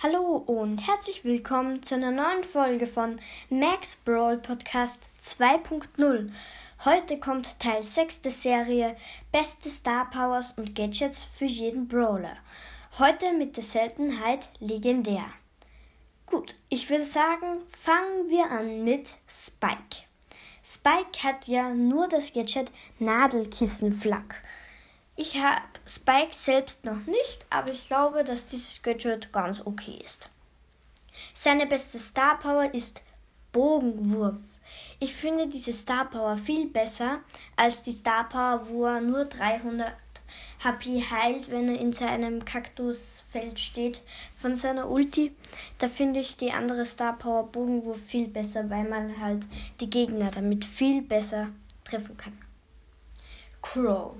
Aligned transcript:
Hallo 0.00 0.36
und 0.46 0.78
herzlich 0.86 1.24
willkommen 1.24 1.82
zu 1.82 1.96
einer 1.96 2.12
neuen 2.12 2.44
Folge 2.44 2.86
von 2.86 3.18
Max 3.50 3.96
Brawl 3.96 4.38
Podcast 4.38 5.00
2.0. 5.20 6.30
Heute 6.84 7.18
kommt 7.18 7.58
Teil 7.58 7.82
6 7.82 8.20
der 8.22 8.30
Serie 8.30 8.96
Beste 9.32 9.68
Star 9.68 10.08
Powers 10.08 10.52
und 10.52 10.76
Gadgets 10.76 11.24
für 11.24 11.46
jeden 11.46 11.88
Brawler. 11.88 12.36
Heute 13.00 13.32
mit 13.32 13.56
der 13.56 13.64
Seltenheit 13.64 14.50
legendär. 14.60 15.24
Gut, 16.26 16.54
ich 16.68 16.88
würde 16.88 17.04
sagen, 17.04 17.62
fangen 17.66 18.28
wir 18.28 18.52
an 18.52 18.84
mit 18.84 19.16
Spike. 19.26 20.04
Spike 20.62 21.24
hat 21.24 21.48
ja 21.48 21.70
nur 21.70 22.06
das 22.06 22.32
Gadget 22.32 22.70
Nadelkissenflak. 23.00 24.36
Ich 25.20 25.34
habe 25.42 25.62
Spike 25.84 26.32
selbst 26.32 26.84
noch 26.84 27.04
nicht, 27.06 27.44
aber 27.50 27.72
ich 27.72 27.88
glaube, 27.88 28.22
dass 28.22 28.46
dieses 28.46 28.80
Gadget 28.82 29.32
ganz 29.32 29.60
okay 29.64 29.98
ist. 30.04 30.30
Seine 31.34 31.66
beste 31.66 31.98
Star 31.98 32.38
Power 32.38 32.72
ist 32.72 33.02
Bogenwurf. 33.50 34.38
Ich 35.00 35.16
finde 35.16 35.48
diese 35.48 35.72
Star 35.72 36.08
Power 36.08 36.36
viel 36.36 36.68
besser 36.68 37.18
als 37.56 37.82
die 37.82 37.90
Star 37.90 38.28
Power, 38.28 38.68
wo 38.68 38.84
er 38.84 39.00
nur 39.00 39.24
300 39.24 39.92
HP 40.62 41.02
heilt, 41.10 41.50
wenn 41.50 41.68
er 41.68 41.80
in 41.80 41.92
seinem 41.92 42.44
Kaktusfeld 42.44 43.58
steht 43.58 44.04
von 44.36 44.54
seiner 44.54 44.88
Ulti. 44.88 45.34
Da 45.78 45.88
finde 45.88 46.20
ich 46.20 46.36
die 46.36 46.52
andere 46.52 46.86
Star 46.86 47.18
Power 47.18 47.48
Bogenwurf 47.50 48.06
viel 48.06 48.28
besser, 48.28 48.70
weil 48.70 48.88
man 48.88 49.20
halt 49.20 49.48
die 49.80 49.90
Gegner 49.90 50.30
damit 50.30 50.64
viel 50.64 51.02
besser 51.02 51.48
treffen 51.82 52.16
kann. 52.16 52.38
Crow. 53.60 54.14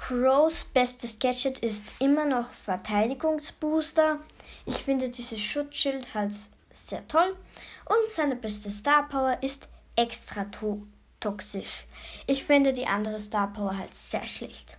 Crows 0.00 0.64
bestes 0.64 1.18
Gadget 1.18 1.58
ist 1.58 1.94
immer 2.00 2.24
noch 2.24 2.50
Verteidigungsbooster. 2.52 4.18
Ich 4.64 4.78
finde 4.78 5.10
dieses 5.10 5.38
Schutzschild 5.38 6.14
halt 6.14 6.32
sehr 6.70 7.06
toll. 7.06 7.36
Und 7.84 8.08
seine 8.08 8.34
beste 8.34 8.70
Star 8.70 9.08
Power 9.08 9.36
ist 9.42 9.68
extra 9.96 10.44
to 10.44 10.82
toxisch. 11.20 11.84
Ich 12.26 12.44
finde 12.44 12.72
die 12.72 12.86
andere 12.86 13.20
Star 13.20 13.52
Power 13.52 13.76
halt 13.76 13.92
sehr 13.92 14.24
schlecht. 14.24 14.78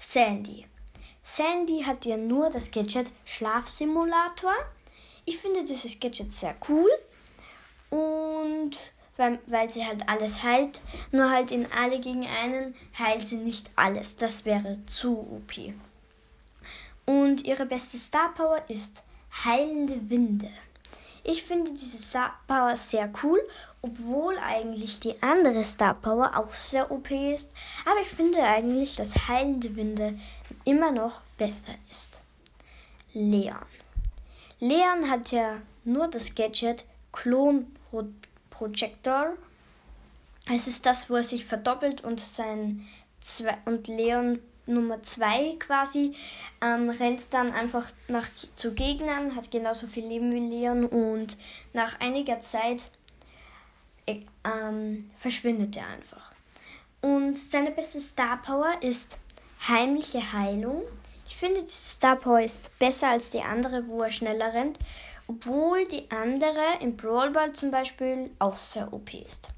Sandy. 0.00 0.66
Sandy 1.22 1.82
hat 1.82 2.06
ja 2.06 2.16
nur 2.16 2.48
das 2.48 2.70
Gadget 2.70 3.10
Schlafsimulator. 3.26 4.54
Ich 5.26 5.36
finde 5.36 5.64
dieses 5.64 6.00
Gadget 6.00 6.32
sehr 6.32 6.56
cool. 6.66 6.90
Und 7.90 8.74
weil, 9.46 9.70
sie 9.70 9.86
halt 9.86 10.08
alles 10.08 10.42
heilt. 10.42 10.80
Nur 11.10 11.30
halt 11.30 11.50
in 11.50 11.70
alle 11.72 12.00
gegen 12.00 12.26
einen 12.26 12.74
heilt 12.98 13.28
sie 13.28 13.36
nicht 13.36 13.70
alles. 13.76 14.16
Das 14.16 14.44
wäre 14.44 14.84
zu 14.86 15.18
OP. 15.18 15.72
Und 17.06 17.44
ihre 17.44 17.66
beste 17.66 17.98
Star 17.98 18.32
Power 18.34 18.62
ist 18.68 19.02
heilende 19.44 20.10
Winde. 20.10 20.50
Ich 21.24 21.44
finde 21.44 21.70
diese 21.70 21.98
Star 21.98 22.34
Power 22.48 22.76
sehr 22.76 23.10
cool, 23.22 23.40
obwohl 23.80 24.38
eigentlich 24.38 25.00
die 25.00 25.22
andere 25.22 25.62
Star 25.64 25.94
Power 25.94 26.36
auch 26.36 26.54
sehr 26.54 26.90
OP 26.90 27.10
ist. 27.10 27.54
Aber 27.84 28.00
ich 28.00 28.08
finde 28.08 28.42
eigentlich, 28.42 28.96
dass 28.96 29.28
heilende 29.28 29.76
Winde 29.76 30.18
immer 30.64 30.90
noch 30.90 31.20
besser 31.38 31.74
ist. 31.90 32.20
Leon. 33.12 33.56
Leon 34.58 35.10
hat 35.10 35.32
ja 35.32 35.60
nur 35.84 36.08
das 36.08 36.34
Gadget 36.34 36.84
Klon 37.12 37.66
Projector. 38.62 39.36
Es 40.48 40.68
ist 40.68 40.86
das, 40.86 41.10
wo 41.10 41.16
er 41.16 41.24
sich 41.24 41.44
verdoppelt 41.44 42.04
und 42.04 42.20
sein 42.20 42.86
zwei, 43.20 43.58
und 43.64 43.88
Leon 43.88 44.38
Nummer 44.66 45.02
2 45.02 45.56
quasi 45.58 46.14
ähm, 46.60 46.88
rennt 46.88 47.22
dann 47.34 47.50
einfach 47.52 47.90
nach, 48.06 48.28
zu 48.54 48.72
Gegnern, 48.72 49.34
hat 49.34 49.50
genauso 49.50 49.88
viel 49.88 50.06
Leben 50.06 50.32
wie 50.32 50.38
Leon 50.38 50.86
und 50.86 51.36
nach 51.72 51.98
einiger 51.98 52.38
Zeit 52.38 52.84
äh, 54.06 54.20
ähm, 54.44 55.10
verschwindet 55.16 55.76
er 55.76 55.88
einfach. 55.88 56.30
Und 57.00 57.36
seine 57.36 57.72
beste 57.72 57.98
Star 57.98 58.40
Power 58.42 58.70
ist 58.80 59.18
heimliche 59.66 60.32
Heilung. 60.32 60.82
Ich 61.26 61.34
finde, 61.34 61.62
diese 61.62 61.96
Star 61.96 62.14
Power 62.14 62.40
ist 62.40 62.78
besser 62.78 63.08
als 63.08 63.30
die 63.30 63.42
andere, 63.42 63.88
wo 63.88 64.02
er 64.02 64.12
schneller 64.12 64.54
rennt 64.54 64.78
obwohl 65.26 65.86
die 65.86 66.10
andere 66.10 66.80
im 66.80 66.96
Brawl 66.96 67.30
Ball 67.30 67.52
zum 67.52 67.70
Beispiel 67.70 68.30
auch 68.38 68.56
sehr 68.56 68.92
OP 68.92 69.14
ist. 69.14 69.48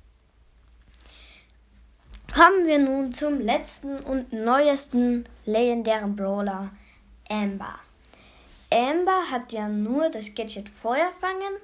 Kommen 2.34 2.66
wir 2.66 2.78
nun 2.78 3.12
zum 3.12 3.41
letzten 3.41 3.98
und 3.98 4.32
neuesten 4.32 5.25
legendären 5.47 6.16
Brawler, 6.16 6.70
Amber. 7.28 7.78
Amber 8.72 9.30
hat 9.30 9.52
ja 9.52 9.69
nur 9.69 10.08
das 10.08 10.34
Gadget 10.34 10.69
Feuer 10.69 11.12
fangen 11.20 11.54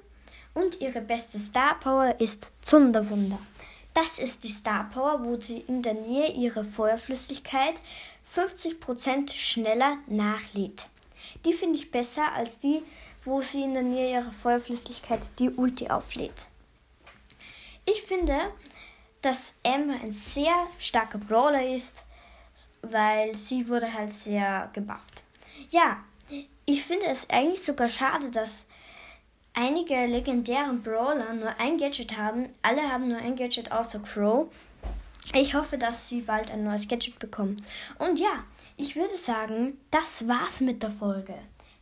und 0.53 0.79
ihre 0.79 1.01
beste 1.01 1.39
Star 1.39 1.77
Power 1.79 2.15
ist 2.19 2.47
Zunderwunder. 2.61 3.39
Das 3.93 4.19
ist 4.19 4.45
die 4.45 4.49
Star 4.49 4.87
Power, 4.87 5.25
wo 5.25 5.39
sie 5.39 5.59
in 5.67 5.81
der 5.81 5.93
Nähe 5.93 6.31
ihrer 6.31 6.63
Feuerflüssigkeit 6.63 7.75
50% 8.33 9.33
schneller 9.33 9.97
nachlädt. 10.07 10.87
Die 11.43 11.53
finde 11.53 11.77
ich 11.77 11.91
besser 11.91 12.31
als 12.33 12.59
die 12.59 12.81
wo 13.23 13.41
sie 13.41 13.63
in 13.63 13.73
der 13.73 13.83
Nähe 13.83 14.13
ihrer 14.13 14.31
Feuerflüssigkeit 14.31 15.21
die 15.39 15.49
Ulti 15.49 15.89
auflädt. 15.89 16.47
Ich 17.85 18.01
finde, 18.03 18.37
dass 19.21 19.55
Emma 19.63 19.93
ein 20.01 20.11
sehr 20.11 20.67
starker 20.79 21.17
Brawler 21.17 21.67
ist, 21.67 22.03
weil 22.81 23.35
sie 23.35 23.67
wurde 23.67 23.93
halt 23.93 24.11
sehr 24.11 24.69
gebufft. 24.73 25.23
Ja, 25.69 26.03
ich 26.65 26.83
finde 26.83 27.07
es 27.07 27.29
eigentlich 27.29 27.63
sogar 27.63 27.89
schade, 27.89 28.31
dass 28.31 28.67
einige 29.53 30.05
legendären 30.05 30.81
Brawler 30.81 31.33
nur 31.33 31.59
ein 31.59 31.77
Gadget 31.77 32.17
haben. 32.17 32.47
Alle 32.61 32.81
haben 32.91 33.07
nur 33.07 33.17
ein 33.17 33.35
Gadget 33.35 33.71
außer 33.71 33.99
Crow. 33.99 34.47
Ich 35.33 35.53
hoffe, 35.53 35.77
dass 35.77 36.09
sie 36.09 36.21
bald 36.21 36.49
ein 36.49 36.63
neues 36.63 36.87
Gadget 36.87 37.19
bekommen. 37.19 37.63
Und 37.99 38.19
ja, 38.19 38.43
ich 38.77 38.95
würde 38.95 39.15
sagen, 39.15 39.79
das 39.91 40.27
war's 40.27 40.59
mit 40.59 40.81
der 40.81 40.91
Folge. 40.91 41.35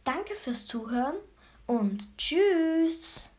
Danke 0.04 0.36
fürs 0.36 0.66
Zuhören 0.66 1.16
und 1.70 2.08
tschüss. 2.18 3.32